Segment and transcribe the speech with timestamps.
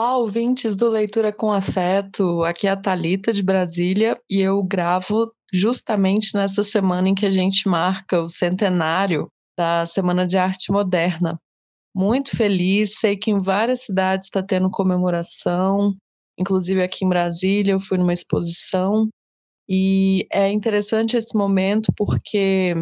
[0.00, 2.44] Olá, ouvintes do Leitura com Afeto.
[2.44, 7.30] Aqui é a Talita de Brasília e eu gravo justamente nessa semana em que a
[7.30, 9.28] gente marca o centenário
[9.58, 11.36] da Semana de Arte Moderna.
[11.92, 15.96] Muito feliz, sei que em várias cidades está tendo comemoração,
[16.38, 19.08] inclusive aqui em Brasília eu fui numa exposição
[19.68, 22.72] e é interessante esse momento porque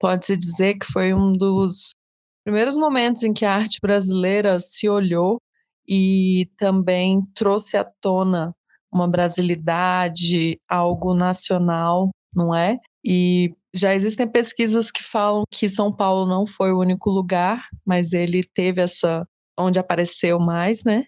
[0.00, 1.96] pode-se dizer que foi um dos
[2.44, 5.40] primeiros momentos em que a arte brasileira se olhou
[5.88, 8.54] e também trouxe à tona
[8.92, 12.78] uma brasilidade, algo nacional, não é?
[13.04, 18.12] E já existem pesquisas que falam que São Paulo não foi o único lugar, mas
[18.12, 19.26] ele teve essa
[19.58, 21.04] onde apareceu mais, né?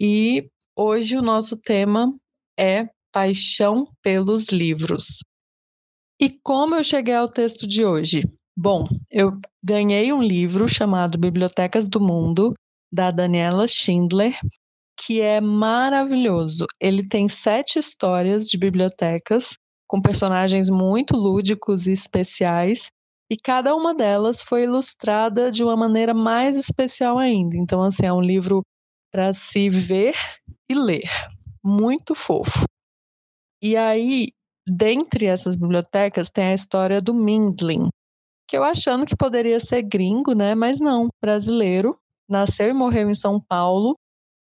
[0.00, 2.12] E hoje o nosso tema
[2.58, 5.22] é paixão pelos livros.
[6.20, 8.20] E como eu cheguei ao texto de hoje?
[8.56, 12.54] Bom, eu ganhei um livro chamado Bibliotecas do Mundo,
[12.92, 14.38] da Daniela Schindler,
[14.98, 16.66] que é maravilhoso.
[16.80, 19.54] Ele tem sete histórias de bibliotecas
[19.88, 22.90] com personagens muito lúdicos e especiais,
[23.28, 27.56] e cada uma delas foi ilustrada de uma maneira mais especial ainda.
[27.56, 28.62] Então, assim, é um livro
[29.12, 30.14] para se ver
[30.68, 31.08] e ler.
[31.62, 32.64] Muito fofo.
[33.62, 34.28] E aí,
[34.66, 37.88] dentre essas bibliotecas, tem a história do Mindlin,
[38.48, 40.54] que eu achando que poderia ser gringo, né?
[40.54, 41.98] Mas não, brasileiro
[42.30, 43.96] nasceu e morreu em São Paulo.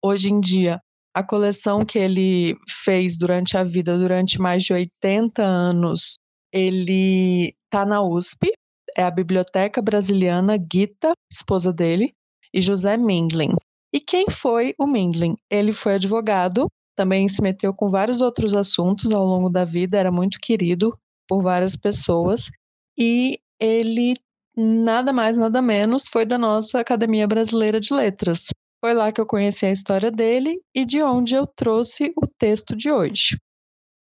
[0.03, 0.81] Hoje em dia,
[1.15, 6.17] a coleção que ele fez durante a vida, durante mais de 80 anos,
[6.53, 8.53] ele está na USP,
[8.97, 12.15] é a Biblioteca Brasiliana Gita, esposa dele,
[12.53, 13.55] e José Mindlin.
[13.93, 15.37] E quem foi o Mindlin?
[15.51, 16.67] Ele foi advogado,
[16.97, 20.97] também se meteu com vários outros assuntos ao longo da vida, era muito querido
[21.29, 22.51] por várias pessoas,
[22.99, 24.15] e ele
[24.57, 28.47] nada mais, nada menos, foi da nossa Academia Brasileira de Letras.
[28.81, 32.75] Foi lá que eu conheci a história dele e de onde eu trouxe o texto
[32.75, 33.39] de hoje.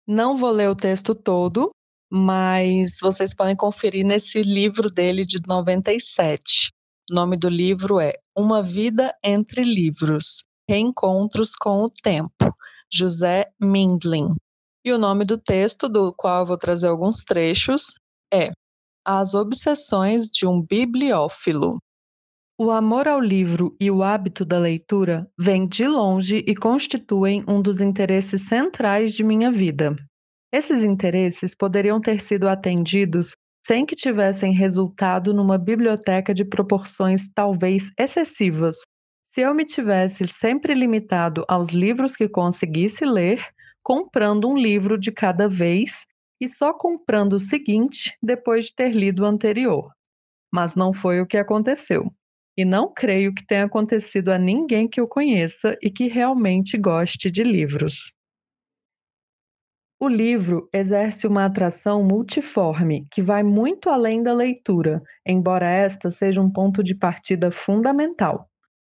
[0.06, 1.70] Não vou ler o texto todo,
[2.10, 6.70] mas vocês podem conferir nesse livro dele de 97.
[7.10, 12.54] O nome do livro é Uma Vida entre Livros Reencontros com o Tempo,
[12.90, 14.34] José Mindlin.
[14.84, 17.94] E o nome do texto, do qual eu vou trazer alguns trechos,
[18.32, 18.50] é
[19.04, 21.78] as obsessões de um bibliófilo.
[22.58, 27.60] O amor ao livro e o hábito da leitura vêm de longe e constituem um
[27.60, 29.96] dos interesses centrais de minha vida.
[30.52, 33.32] Esses interesses poderiam ter sido atendidos
[33.66, 38.76] sem que tivessem resultado numa biblioteca de proporções talvez excessivas.
[39.34, 43.44] Se eu me tivesse sempre limitado aos livros que conseguisse ler,
[43.82, 46.06] comprando um livro de cada vez
[46.40, 49.90] e só comprando o seguinte depois de ter lido o anterior.
[50.52, 52.12] Mas não foi o que aconteceu.
[52.56, 57.30] E não creio que tenha acontecido a ninguém que o conheça e que realmente goste
[57.30, 58.12] de livros.
[59.98, 66.42] O livro exerce uma atração multiforme que vai muito além da leitura, embora esta seja
[66.42, 68.48] um ponto de partida fundamental.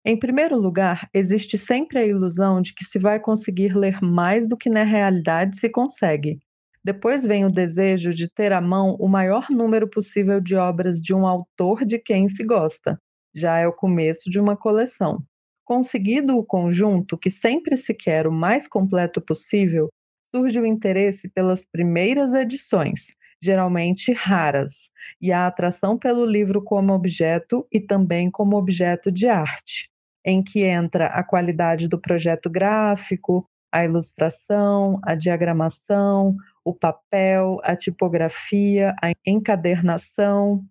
[0.05, 4.56] Em primeiro lugar, existe sempre a ilusão de que se vai conseguir ler mais do
[4.56, 6.38] que na realidade se consegue,
[6.84, 11.15] depois vem o desejo de ter à mão o maior número possível de obras de
[11.15, 12.99] um autor de quem se gosta.
[13.34, 15.22] Já é o começo de uma coleção.
[15.65, 19.88] Conseguido o conjunto, que sempre se quer o mais completo possível,
[20.34, 23.06] surge o interesse pelas primeiras edições,
[23.43, 24.91] geralmente raras,
[25.21, 29.91] e a atração pelo livro como objeto e também como objeto de arte,
[30.25, 36.34] em que entra a qualidade do projeto gráfico, a ilustração, a diagramação,
[36.69, 40.62] o papel, a tipografia, a encadernação,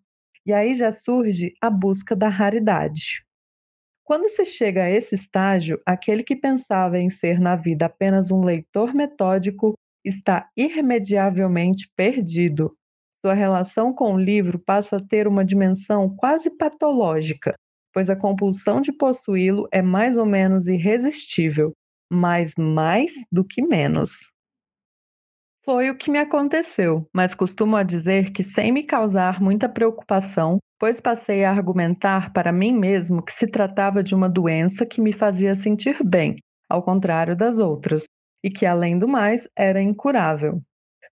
[0.46, 3.26] e aí já surge a busca da raridade.
[4.04, 8.44] Quando se chega a esse estágio, aquele que pensava em ser na vida apenas um
[8.44, 9.74] leitor metódico
[10.06, 12.78] está irremediavelmente perdido.
[13.26, 17.56] Sua relação com o livro passa a ter uma dimensão quase patológica,
[17.92, 21.74] pois a compulsão de possuí-lo é mais ou menos irresistível,
[22.10, 24.32] mas mais do que menos.
[25.70, 31.02] Foi o que me aconteceu, mas costumo dizer que sem me causar muita preocupação, pois
[31.02, 35.54] passei a argumentar para mim mesmo que se tratava de uma doença que me fazia
[35.56, 36.38] sentir bem,
[36.70, 38.06] ao contrário das outras,
[38.42, 40.62] e que, além do mais, era incurável.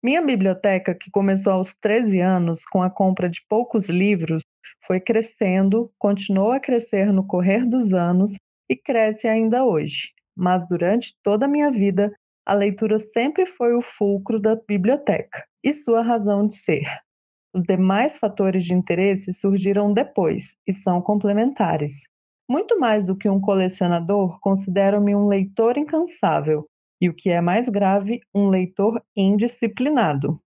[0.03, 4.43] Minha biblioteca, que começou aos 13 anos com a compra de poucos livros,
[4.87, 8.35] foi crescendo, continuou a crescer no correr dos anos
[8.69, 10.11] e cresce ainda hoje.
[10.37, 12.13] Mas durante toda a minha vida
[12.45, 16.87] a leitura sempre foi o fulcro da biblioteca e sua razão de ser.
[17.55, 21.93] Os demais fatores de interesse surgiram depois e são complementares.
[22.49, 26.67] Muito mais do que um colecionador, considero-me um leitor incansável
[27.01, 30.41] e, o que é mais grave, um leitor indisciplinado.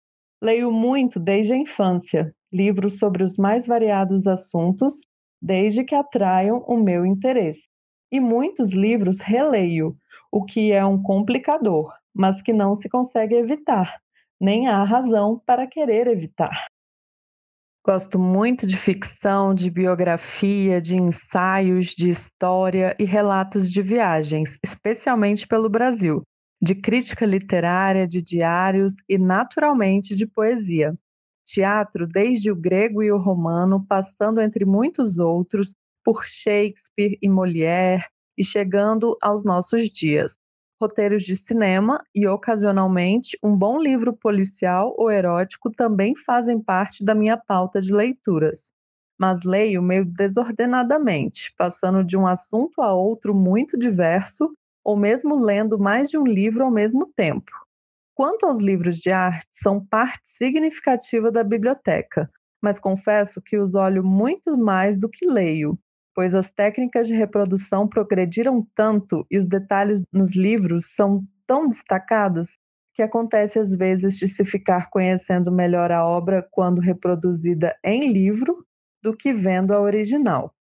[0.43, 4.95] Leio muito desde a infância, livros sobre os mais variados assuntos,
[5.41, 7.69] desde que atraiam o meu interesse.
[8.11, 9.97] E muitos livros releio,
[10.33, 14.01] o que é um complicador, mas que não se consegue evitar,
[14.41, 16.67] nem há razão para querer evitar.
[17.85, 25.47] Gosto muito de ficção, de biografia, de ensaios, de história e relatos de viagens, especialmente
[25.47, 26.23] pelo Brasil,
[26.63, 30.95] de crítica literária, de diários e, naturalmente, de poesia.
[31.45, 35.75] Teatro desde o grego e o romano, passando entre muitos outros,
[36.05, 38.05] por Shakespeare e Molière
[38.37, 40.37] e chegando aos nossos dias
[40.83, 47.15] roteiros de cinema e, ocasionalmente, um bom livro policial ou erótico também fazem parte da
[47.15, 48.73] minha pauta de leituras.
[49.17, 54.53] Mas leio meio desordenadamente, passando de um assunto a outro muito diverso,
[54.85, 57.53] ou mesmo lendo mais de um livro ao mesmo tempo.
[58.13, 62.29] Quanto aos livros de arte, são parte significativa da biblioteca,
[62.61, 65.79] mas confesso que os olho muito mais do que leio,
[66.15, 72.59] pois as técnicas de reprodução progrediram tanto e os detalhes nos livros são tão destacados
[72.95, 78.65] que acontece às vezes de se ficar conhecendo melhor a obra quando reproduzida em livro
[79.03, 80.55] do que vendo a original.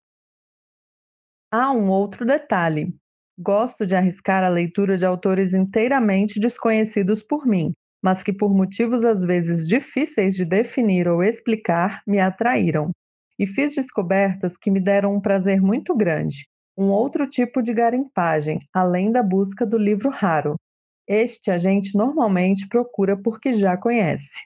[1.53, 2.95] Há um outro detalhe.
[3.39, 7.73] Gosto de arriscar a leitura de autores inteiramente desconhecidos por mim,
[8.03, 12.93] mas que por motivos às vezes difíceis de definir ou explicar me atraíram
[13.41, 16.47] e fiz descobertas que me deram um prazer muito grande,
[16.77, 20.57] um outro tipo de garimpagem, além da busca do livro raro.
[21.09, 24.39] Este a gente normalmente procura porque já conhece.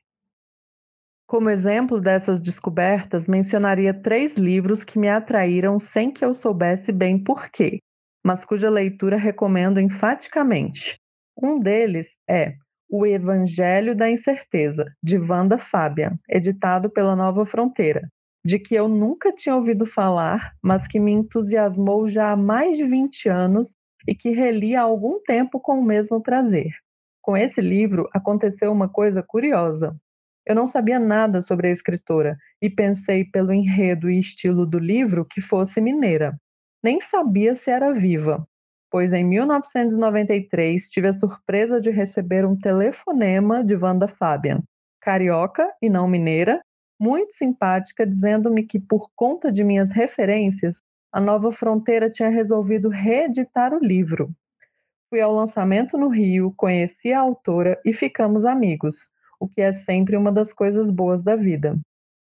[1.27, 7.19] Como exemplo dessas descobertas, mencionaria três livros que me atraíram sem que eu soubesse bem
[7.19, 7.81] porquê,
[8.25, 11.01] mas cuja leitura recomendo enfaticamente.
[11.37, 12.55] Um deles é
[12.89, 18.09] O Evangelho da Incerteza, de Wanda Fabian, editado pela Nova Fronteira,
[18.45, 22.85] de que eu nunca tinha ouvido falar, mas que me entusiasmou já há mais de
[22.85, 23.75] 20 anos
[24.07, 26.71] e que reli há algum tempo com o mesmo prazer.
[27.23, 29.97] Com esse livro aconteceu uma coisa curiosa.
[30.47, 35.25] Eu não sabia nada sobre a escritora e pensei pelo enredo e estilo do livro
[35.25, 36.39] que fosse mineira.
[36.83, 38.47] Nem sabia se era viva,
[38.91, 44.63] pois em 1993 tive a surpresa de receber um telefonema de Wanda Fabian,
[45.01, 46.61] carioca e não mineira,
[46.99, 50.83] muito simpática, dizendo-me que, por conta de minhas referências,
[51.13, 54.31] a Nova Fronteira tinha resolvido reeditar o livro.
[55.09, 60.17] Fui ao lançamento no Rio, conheci a autora e ficamos amigos, o que é sempre
[60.17, 61.79] uma das coisas boas da vida.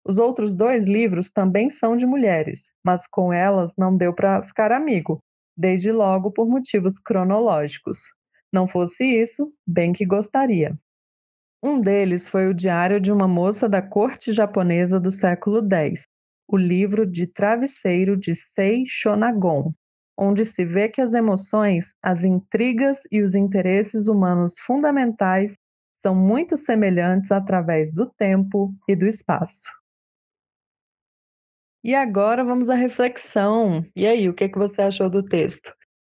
[0.04, 4.72] Os outros dois livros também são de mulheres, mas com elas não deu para ficar
[4.72, 5.18] amigo,
[5.56, 8.14] desde logo por motivos cronológicos.
[8.52, 10.78] Não fosse isso, bem que gostaria.
[11.62, 16.04] Um deles foi o Diário de uma Moça da Corte Japonesa do século X,
[16.46, 19.72] o livro de travesseiro de Sei Shonagon,
[20.16, 25.54] onde se vê que as emoções, as intrigas e os interesses humanos fundamentais
[26.06, 29.68] são muito semelhantes através do tempo e do espaço.
[31.82, 33.84] E agora vamos à reflexão.
[33.96, 35.72] E aí, o que, que você achou do texto?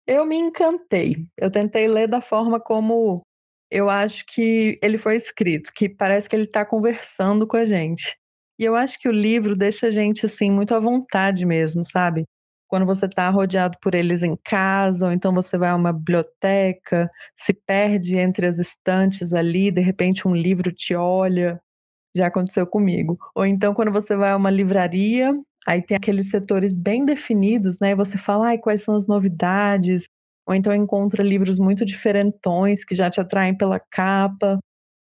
[0.07, 1.26] Eu me encantei.
[1.37, 3.23] Eu tentei ler da forma como
[3.71, 8.17] eu acho que ele foi escrito, que parece que ele está conversando com a gente.
[8.59, 12.25] E eu acho que o livro deixa a gente assim muito à vontade mesmo, sabe?
[12.69, 17.11] Quando você está rodeado por eles em casa, ou então você vai a uma biblioteca,
[17.37, 21.61] se perde entre as estantes ali, de repente um livro te olha.
[22.15, 23.19] Já aconteceu comigo.
[23.35, 25.33] Ou então quando você vai a uma livraria,
[25.67, 27.91] aí tem aqueles setores bem definidos, né?
[27.93, 30.05] E você fala, ai, quais são as novidades?
[30.50, 34.59] Ou então encontra livros muito diferentões que já te atraem pela capa.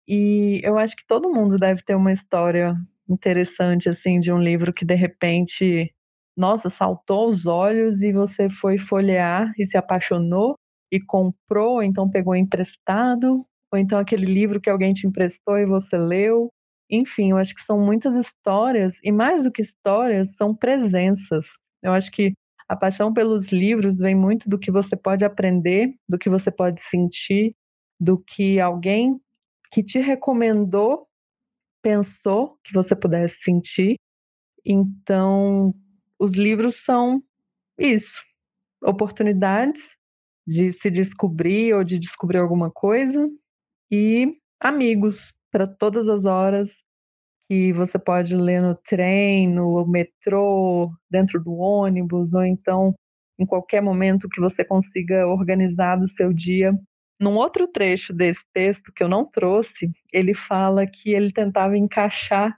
[0.08, 2.74] E eu acho que todo mundo deve ter uma história
[3.06, 5.92] interessante assim de um livro que de repente,
[6.34, 10.54] nossa, saltou aos olhos e você foi folhear e se apaixonou
[10.90, 15.66] e comprou, ou então pegou emprestado, ou então aquele livro que alguém te emprestou e
[15.66, 16.48] você leu.
[16.90, 21.48] Enfim, eu acho que são muitas histórias e mais do que histórias, são presenças.
[21.82, 22.32] Eu acho que
[22.68, 26.80] a paixão pelos livros vem muito do que você pode aprender, do que você pode
[26.80, 27.54] sentir,
[28.00, 29.20] do que alguém
[29.70, 31.06] que te recomendou
[31.82, 33.96] pensou que você pudesse sentir.
[34.64, 35.74] Então,
[36.18, 37.22] os livros são
[37.78, 38.22] isso,
[38.82, 39.82] oportunidades
[40.46, 43.28] de se descobrir ou de descobrir alguma coisa
[43.90, 46.74] e amigos para todas as horas,
[47.54, 52.92] que você pode ler no trem, no metrô, dentro do ônibus, ou então
[53.38, 56.72] em qualquer momento que você consiga organizar do seu dia.
[57.20, 62.56] Num outro trecho desse texto que eu não trouxe, ele fala que ele tentava encaixar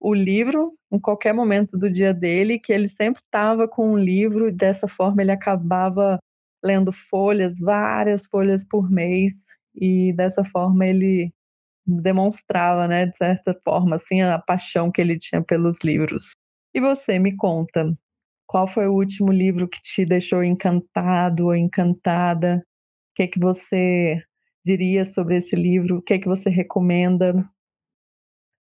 [0.00, 4.48] o livro em qualquer momento do dia dele, que ele sempre estava com um livro
[4.48, 6.18] e dessa forma ele acabava
[6.64, 9.34] lendo folhas, várias folhas por mês,
[9.74, 11.30] e dessa forma ele
[11.86, 16.32] demonstrava, né, de certa forma, assim, a paixão que ele tinha pelos livros.
[16.74, 17.96] E você, me conta,
[18.46, 22.62] qual foi o último livro que te deixou encantado ou encantada?
[23.12, 24.22] O que é que você
[24.64, 25.98] diria sobre esse livro?
[25.98, 27.48] O que é que você recomenda?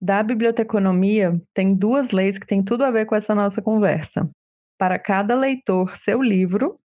[0.01, 4.29] Da biblioteconomia, tem duas leis que têm tudo a ver com essa nossa conversa.
[4.77, 6.79] Para cada leitor, seu livro,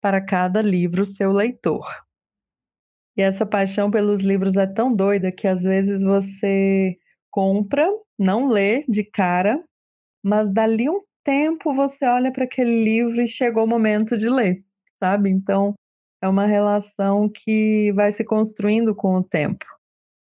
[0.00, 1.86] para cada livro, seu leitor.
[3.16, 6.96] E essa paixão pelos livros é tão doida que às vezes você
[7.30, 7.86] compra,
[8.18, 9.62] não lê de cara,
[10.22, 14.64] mas dali um tempo você olha para aquele livro e chegou o momento de ler,
[14.98, 15.30] sabe?
[15.30, 15.74] Então,
[16.22, 19.64] é uma relação que vai se construindo com o tempo.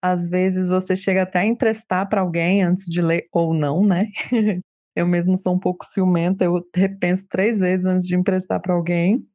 [0.01, 4.07] Às vezes você chega até a emprestar para alguém antes de ler, ou não, né?
[4.95, 9.25] eu mesmo sou um pouco ciumenta, eu repenso três vezes antes de emprestar para alguém,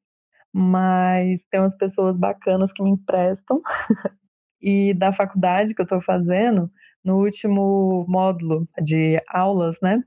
[0.52, 3.60] mas tem umas pessoas bacanas que me emprestam.
[4.60, 6.70] e da faculdade que eu estou fazendo,
[7.04, 10.02] no último módulo de aulas, né?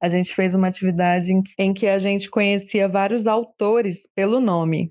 [0.00, 4.40] a gente fez uma atividade em que, em que a gente conhecia vários autores pelo
[4.40, 4.90] nome.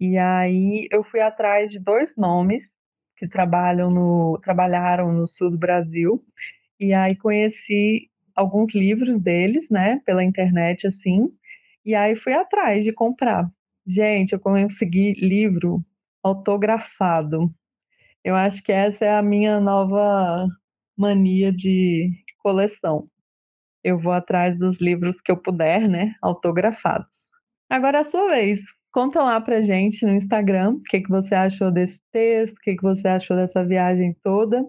[0.00, 2.64] E aí eu fui atrás de dois nomes
[3.18, 6.24] que trabalham no, trabalharam no sul do Brasil.
[6.80, 11.30] E aí conheci alguns livros deles, né, pela internet assim.
[11.84, 13.50] E aí fui atrás de comprar.
[13.86, 15.84] Gente, eu consegui livro
[16.22, 17.52] autografado.
[18.24, 20.48] Eu acho que essa é a minha nova
[20.96, 23.08] mania de coleção
[23.86, 27.28] eu vou atrás dos livros que eu puder, né, autografados.
[27.70, 28.58] Agora é a sua vez.
[28.92, 32.74] Conta lá pra gente no Instagram o que, que você achou desse texto, o que,
[32.74, 34.64] que você achou dessa viagem toda.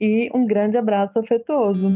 [0.00, 1.90] E um grande abraço afetuoso.